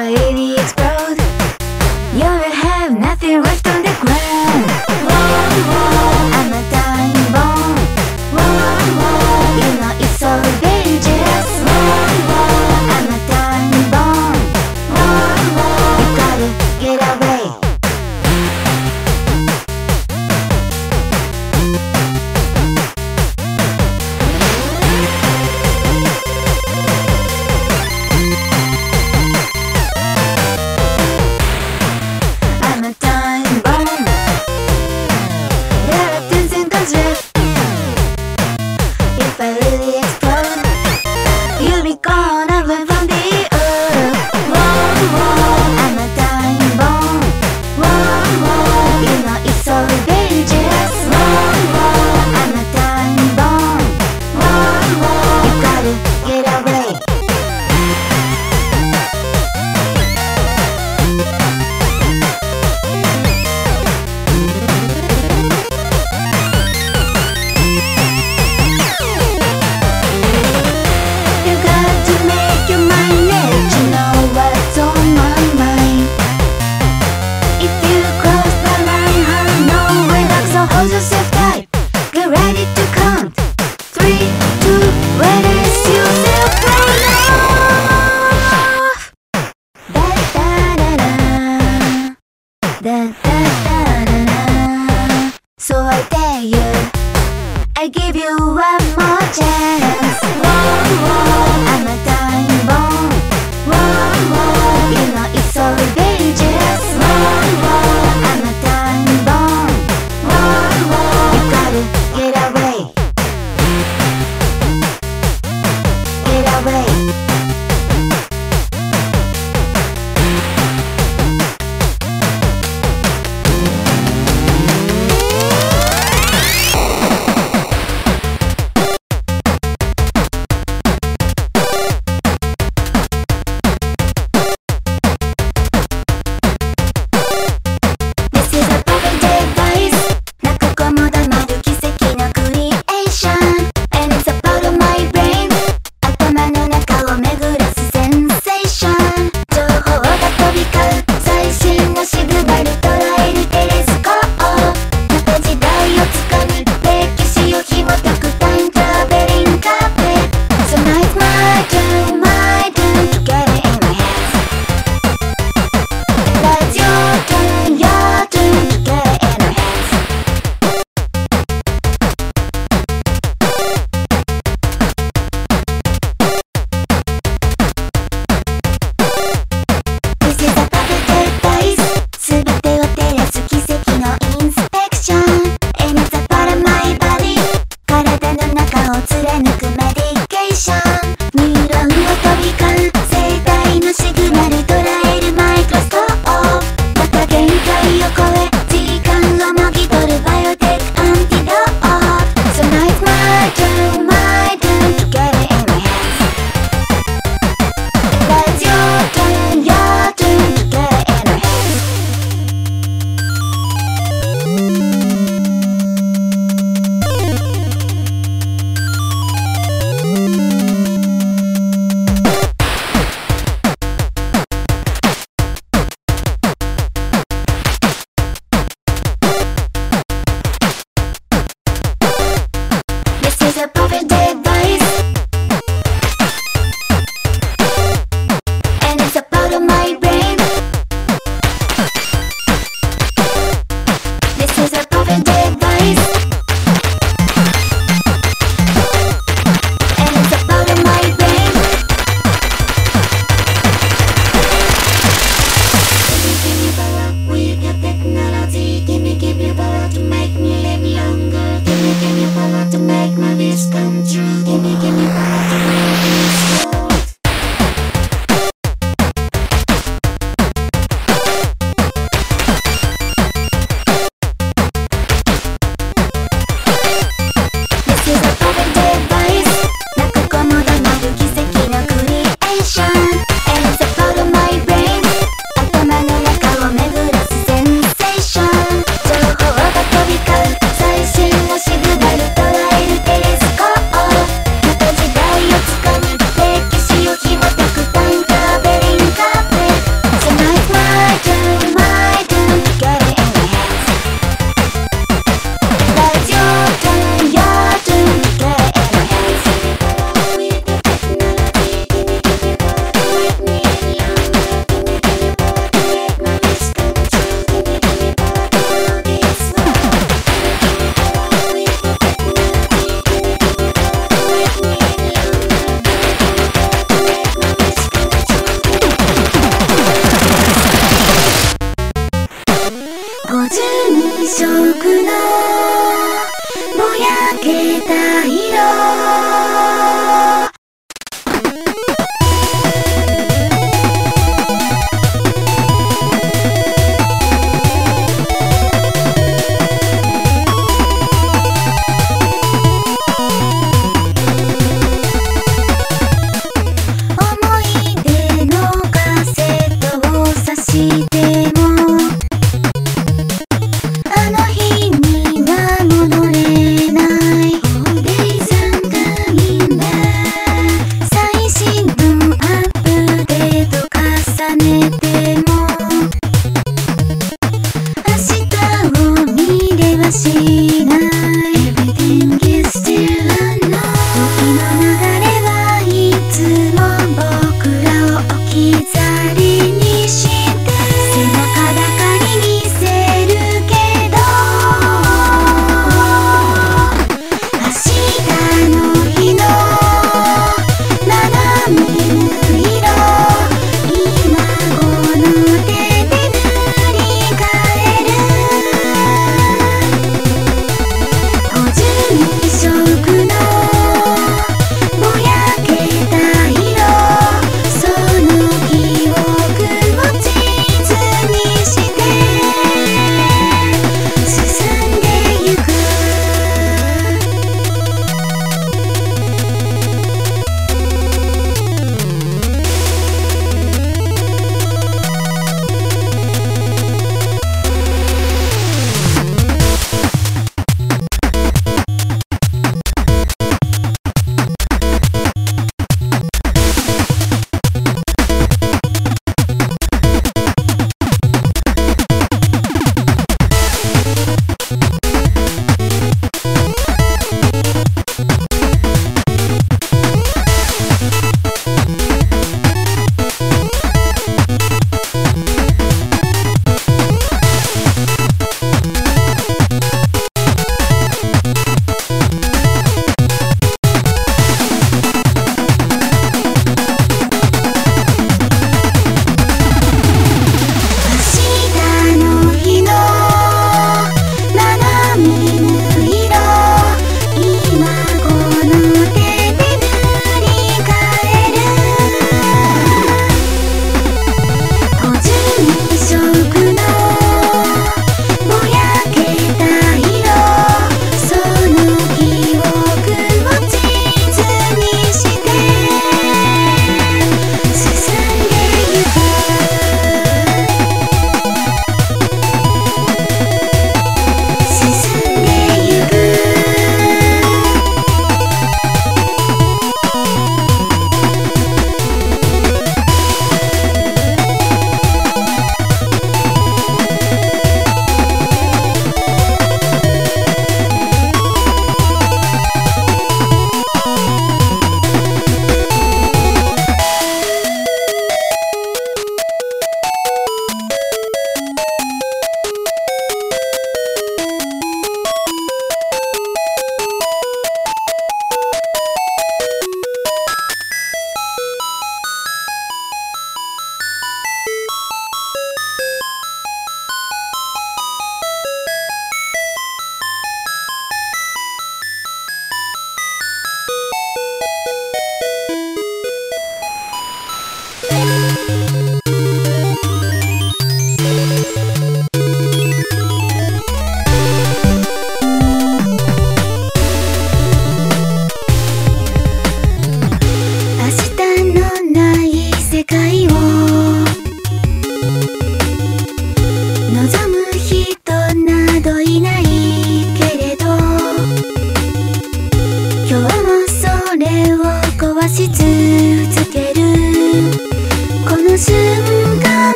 [0.00, 0.49] caer y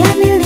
[0.00, 0.39] Give me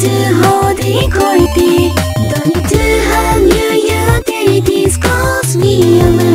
[0.00, 1.92] to hold equality
[2.32, 6.29] Don't to have new utilities Cause me a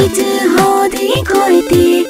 [0.00, 2.09] so we need to hold the equality.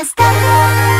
[0.00, 0.99] fiesta.